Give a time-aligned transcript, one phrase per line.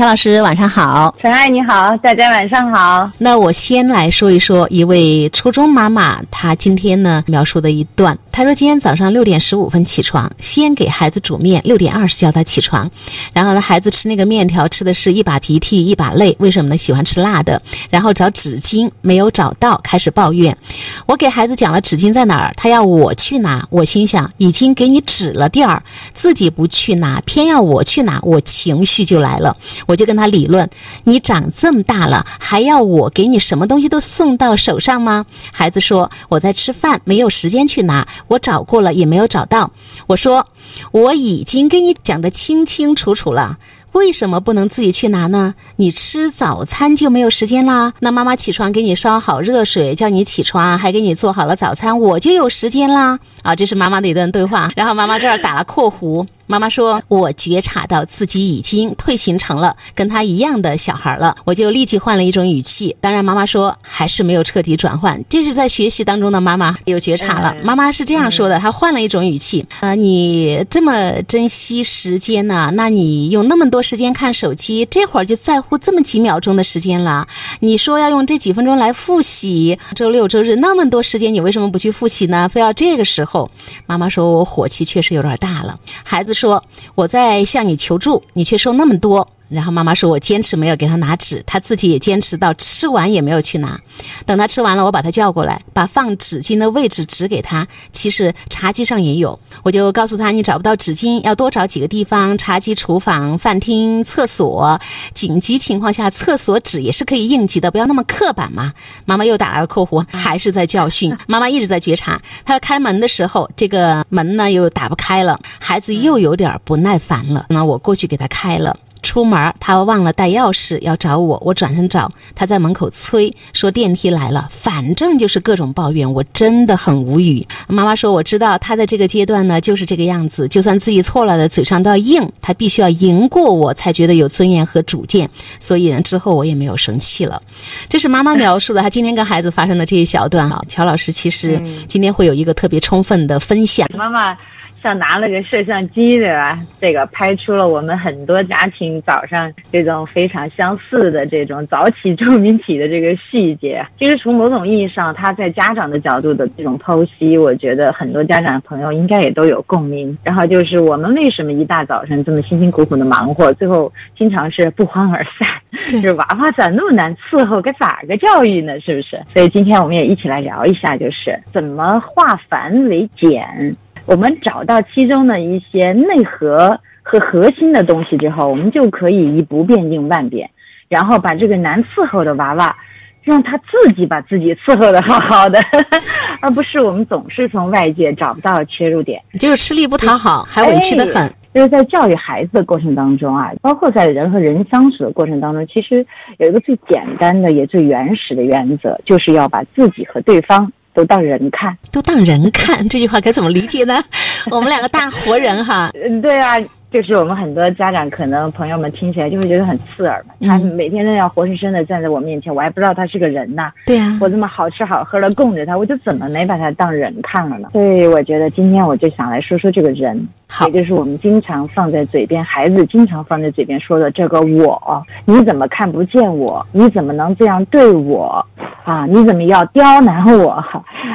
[0.00, 3.10] 乔老师晚上好，陈爱你好，大家晚上好。
[3.18, 8.18] 那我先来说一说一位初中妈妈，她今天呢描述的一段。
[8.32, 12.90] 她说今天早上六点十五分起床，先给孩子煮面，六点二十叫他起床，
[13.34, 16.78] 然后呢孩子吃那个面条吃的是一把鼻涕一把泪，为什么呢？
[16.78, 17.60] 喜欢吃辣的，
[17.90, 20.56] 然后找纸巾没有找到，开始抱怨。
[21.04, 25.82] 我给孩子讲了纸巾在哪儿，他要我去拿，我心想已经给你指了地儿，
[26.14, 29.54] 自己不去拿，偏要我去拿，我情绪就来了。
[29.90, 30.70] 我就跟他理论：
[31.02, 35.26] 你长这么大了，还要我给你什么东西都送到手上吗？
[35.50, 38.06] 孩子说：“我在吃饭，没有时间去拿。
[38.28, 39.72] 我找过了，也没有找到。”
[40.06, 40.46] 我说
[40.92, 43.58] ：“我已经跟你讲的清清楚楚了。”
[43.92, 45.56] 为什么不能自己去拿呢？
[45.74, 47.92] 你吃早餐就没有时间啦？
[47.98, 53.18] 那妈妈起床给你烧好热水，叫你起床，还给你做好了早餐，我就有时间啦。
[53.42, 54.70] 啊，这是妈妈的一段对话。
[54.76, 62.96] 然后妈妈这儿打了括弧，妈妈说：“我觉察到自己已经退行成了跟他一样的小孩了。”我就立即换了一种语气。
[63.00, 65.24] 当然，妈妈说还是没有彻底转换。
[65.28, 67.54] 这是在学习当中的妈妈有觉察了。
[67.62, 69.64] 妈妈是这样说的，她换了一种语气。
[69.78, 72.72] 呃，你这么珍惜时间呢？
[72.74, 77.28] 那你用那么多时间看手机，这会儿就在乎这么几秒钟的时间了？
[77.60, 82.48] 你说要用这几分钟来复习，周六周日那么多时间，你为什么不去复习呢？
[82.48, 83.48] 非要这个时候？
[83.86, 86.64] 妈妈说：“我火气确实有点大了。”孩子说
[86.96, 93.78] ：“我在向你求助，你却说那么多。”然后妈妈说：“我坚持没有给他拿纸，他自己也坚持到吃完也没有去拿。
[94.24, 97.66] 等他吃完了，我把他叫过来，把放纸巾的位置指给他。
[97.92, 104.80] 其实茶几上也有，我就告诉他：你找不到纸巾，要多找几个地方，茶几、厨房、饭厅、厕所。
[105.12, 108.72] 紧急情况下，厕所纸也是可以应急的，不要那么刻板嘛。”
[109.04, 111.12] 妈妈又打了个括弧，还是在教训。
[111.26, 117.46] 妈妈一直在觉察，他要开门的时候，这个门呢又打不开了，孩子又有点不耐烦了。
[117.48, 118.76] 那我过去给他开了。
[119.10, 121.36] 出门，他忘了带钥匙，要找我。
[121.44, 124.48] 我转身找，他在门口催，说电梯来了。
[124.52, 127.44] 反正就是各种抱怨，我真的很无语。
[127.66, 130.46] 妈妈说，我知道他在这个阶段呢，就是这个样子。
[130.46, 135.28] 就算自己错了的，嘴上都要硬，他必须要赢过我才觉得有尊严和主见。
[135.58, 137.42] 所以呢，之后我也没有生气了。
[137.88, 140.62] 这是妈妈描述的，她今天跟孩子发生的这一小段啊。
[140.68, 143.88] 乔老师其实今天会有一个特别充分的分享。
[143.98, 144.36] 妈妈。
[144.82, 146.58] 像拿了个摄像机，对吧？
[146.80, 153.84] 这个拍出了我们很多家庭早上这种非常相似的这种早起 周明体的这个细节。
[153.98, 160.16] 其实从某种意义上，他在家长的角度的这种剖析，我觉得很多家长朋友应该也都有共鸣。
[160.24, 165.48] 然后就是我们为什么一大早上这么辛辛苦苦的忙活，最后经常是不欢而散？
[165.88, 167.60] 就是娃娃咋那么难伺候？
[167.60, 168.78] 该咋个教育呢？
[168.80, 169.20] 是不是？
[169.34, 173.76] 所以今天我们也一起来聊一下，就是怎么化繁为简。
[174.10, 180.50] 我们找到其中的一些内核和核心的东西之后，我们就可以以不变应万变，
[180.88, 182.74] 然后把这个难伺候的娃娃，
[183.22, 185.60] 让他自己把自己伺候的好好的，
[186.42, 191.32] 而不是我们总是从外界找不到切入点，就是吃力不讨好，还委屈的很。
[191.54, 196.04] 就是在教育孩子的过程当中啊，包括在人和人相处的过程当中，其实
[196.38, 200.72] 有一个最简单的也最原始的原则，就是要把自己和对方。
[200.94, 204.02] 都当人看，都当人看， 这句话该怎么理解呢？
[204.50, 206.56] 我们两个大活人哈，嗯，对啊。
[206.92, 213.70] 就是我们很多家长可能朋友们听起来就会觉得很刺耳嘛，他每天都要活生生的站在我面前，我还不知道他是个人呐。
[213.86, 217.68] 对啊，我这么好吃好喝的供着他，我就怎么没把他当人看了呢？
[217.72, 226.66] 所以我觉得今天我就想来说说这个人，好，也就是我们经常放在嘴边，孩子经常放在嘴边说的这个我，你怎么看不见我？
[226.72, 228.44] 你怎么能这样对我？
[228.84, 230.50] 啊，你怎么要刁难我？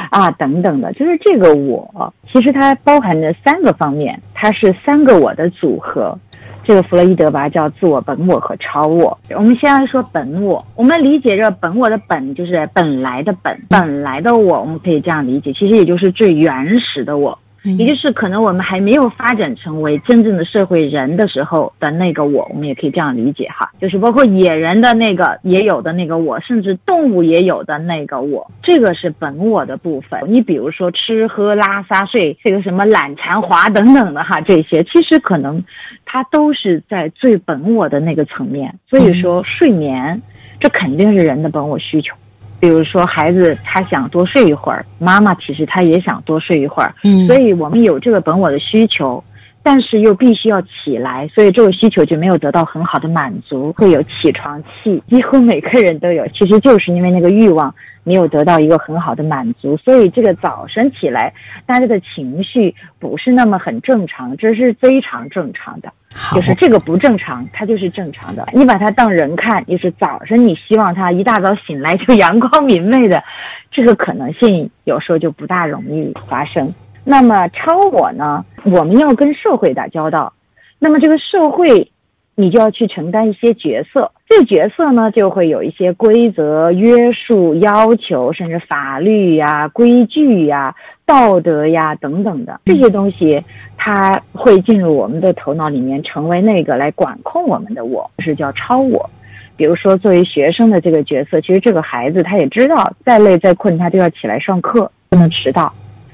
[0.10, 6.18] 啊，等等的，就是这个我，其实它包含着三个方面，它是三个我的组合。
[6.64, 9.16] 这个弗洛伊德把它叫自我、本我和超我。
[9.36, 17.38] 我们先来说本我，我们理解这本我的本就是本来的本，本来的我，我们可以这样理解，其实也就是最原始的我。
[17.78, 30.22] 也就是可能我们还没有发展成为真正的社会人的时候的那个我，我们也可以这样理解哈，就是包括野人的那个也有的那个我，甚至动物也有的那个我，这个是本我的部分。
[30.28, 35.64] 你比如说吃喝拉撒睡，这个什么懒馋滑等等的哈，这些其实可能
[36.06, 38.74] 它都是在最本我的那个层面。
[38.88, 40.22] 所以说睡眠，
[40.60, 42.14] 这肯定是人的本我需求。
[42.60, 49.24] 比如说，孩子他想多睡一会儿，妈妈其实他也想多睡一会儿，嗯，所以我们有这个本我的需求，
[49.62, 57.74] 但是又必须要起来，所以这个需求就没有得到很好的满足，会有起床气，几乎每个人都有，其实就是因为那个欲望
[58.04, 61.34] 没有得到一个很好的满足，所以这个早晨起来，
[61.66, 65.92] 大家的情绪不是那么很正常，这是非常正常的。
[66.34, 68.48] 就是这个不正常，它就是正常的。
[68.54, 73.24] 你把它当人看，就是早晨你希望他一大早醒来就 阳光明媚的，
[73.72, 76.74] 这个可能性有时候就不大容易发生。
[77.04, 78.44] 那么超我呢？
[78.64, 80.34] 我们要跟社会打交道，
[80.80, 81.92] 那么这个社会，
[82.36, 84.12] 你就要去承担一些角色。
[84.28, 93.42] 这个角色呢，就会有一些规则、约束、要求，甚至法律呀、规矩呀、道德呀等等的这些东西，
[93.78, 99.10] 它会进入我们的头脑里面，成为那个来管控我们的我，是叫超我。
[99.56, 105.72] 比如说，作为学生的这个角色，其实这个孩子他也知道，再累再困，他都要起来上课，不能迟到。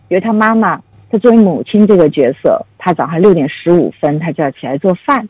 [0.10, 0.80] 因为他妈妈，
[1.10, 5.28] 他作为母亲这个角色，他早上六点十五分他就要起来做饭。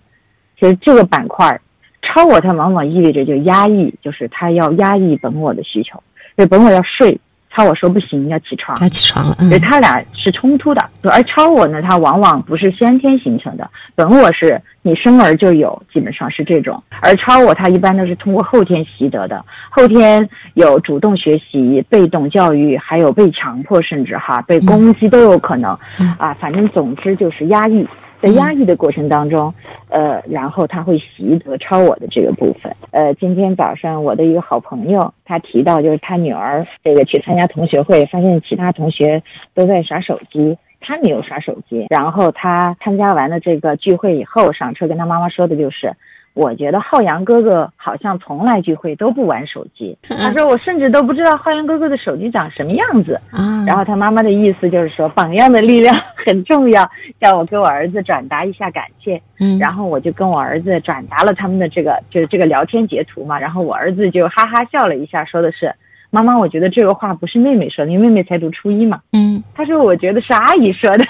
[0.62, 1.60] 其实这个板块
[2.04, 6.02] 超我，它往往意味着就压抑，就是他要压抑本我的需求，
[6.38, 7.20] 就本我要睡。
[7.54, 9.34] 超我说不行，要起床，要起床了。
[9.34, 10.82] 所以他俩是冲突的。
[11.04, 16.82] 而超我呢，它往往不是先天形成的，本我是你生而就有，基本上是这种。
[17.02, 25.78] 而超我它一般都是通过后天习得的，后天有主动学习、被动教育，还有被强迫，甚至哈被攻击都有可能。
[26.18, 27.86] 啊，反正总之就是压抑。
[28.22, 29.52] 在压抑的过程当中，
[29.90, 32.72] 呃，然后他会习得超我的这个部分。
[32.92, 39.24] 呃，今天早上我的一个好朋友，他提到就是他女儿这个去参加同学会，发现其他同学
[39.56, 41.88] 都在耍手机，他没有耍手机。
[41.90, 45.96] 然后他参加完了这个聚会以后，上车跟他妈妈说的就是。
[46.34, 49.98] 我觉得浩洋哥哥好像从来聚会都不玩手机。
[50.08, 53.20] 他说我甚至都不知道浩洋哥哥的手机长什么样子。
[53.32, 55.96] 啊，然后他妈妈的意思就是说榜样的力量
[56.26, 56.90] 很重要，
[57.20, 59.22] 叫我给我儿子转达一下感谢。
[59.40, 63.38] 嗯，然后我就跟我儿子转达了他们的这个就是这个聊天截图嘛。
[63.38, 65.74] 然后我儿子就哈哈笑了一下，说的是
[66.10, 69.02] 妈妈，我觉得这个话不是妹妹说的，因为妹妹才读初一嘛。
[69.12, 71.06] 嗯，他说我觉得是阿姨说的。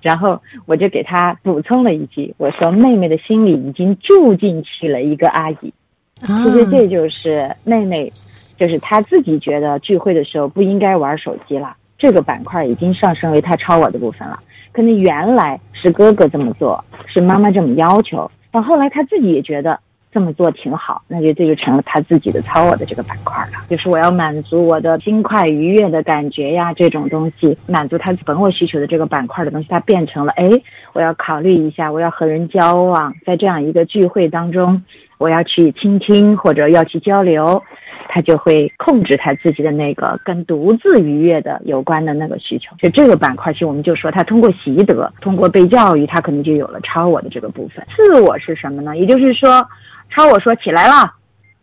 [0.00, 5.72] 然后我就给他补充了一句，我说：“妹妹的心里已经住进去了一个阿姨。”
[6.20, 8.12] 其实这就是妹妹，
[8.56, 11.76] 就是她自己觉得聚会的时候不应该玩手机了。
[11.96, 14.38] 这个板块已经上升为她超我的部分了。
[14.72, 19.78] 可能原来是哥哥这么做，是妈妈这么要求，到后来她自己也觉得。
[20.10, 23.64] 这么做挺好，那就这就成了他自己的超我的这个板块了。
[23.68, 30.50] 就是我要满足我的轻快愉悦的感觉呀，这种东西满足他本我需求的这个板块的东西，它变成了哎，
[30.92, 34.82] 我要考虑一下，我要和人交往，在这样一个聚会当中，
[35.18, 37.62] 我要去倾听或者要去交流，
[38.08, 42.74] 他就会控制他自己的那个跟独自愉悦的有关的那个需求。
[42.78, 47.84] 就这个板块，其实我们就说他通过习得，通过被教育，他可能就有了超我的这个部分。
[47.96, 48.96] 自我是什么呢？
[48.96, 49.66] 也就是说。
[50.10, 51.12] 超我说起来了，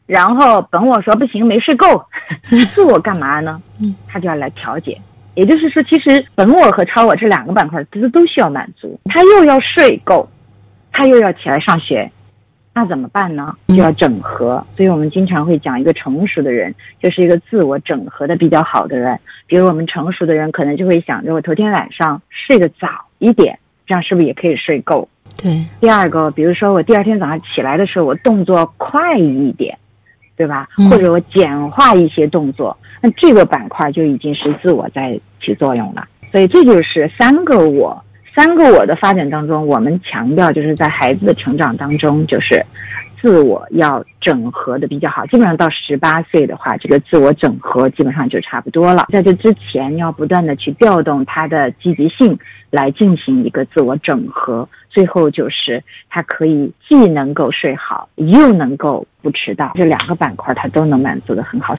[0.05, 1.87] 然后本我说不行，没睡够。
[2.45, 3.59] 自我干嘛呢？
[3.81, 4.95] 嗯，他就要来调节。
[5.35, 8.99] 也就是说，其实本我和超我这两个板块其实都需要满足。
[9.05, 10.27] 他又要睡够，
[10.91, 12.09] 他又要起来上学，
[12.73, 13.53] 那怎么办呢？
[13.67, 14.65] 就要整合。
[14.75, 19.19] 所以我们经常会讲，一个成熟的人就是一个自我整合的比较好的人。
[19.47, 22.87] 比如我们成熟的人，可能就会想着我头天晚上睡得早
[23.19, 25.07] 一点，这样是不是也可以睡够？
[25.41, 29.77] 对，第二个，比如说我第二天早上起来的时候，我动作快一点，
[30.35, 30.67] 对吧？
[30.89, 36.07] 或者我简化一些动作，那这个板块就已经是自我在起作用了。
[36.31, 38.03] 所以这就是三个我，
[38.35, 42.61] 三个我的发展当中，我们强调就是在孩子的成长当中，就是
[43.25, 45.25] 自我要整合的比较好。
[45.25, 49.07] 基本上到十八岁的话，这个自我整合基本上就差不多了。
[49.09, 52.37] 在这之前，要不断的去调动他的积极性。
[52.71, 61.73] 来进行一个自我整合，最后就是他可以既能够睡好，又能够不迟到，这两个板块他都能满足的很好。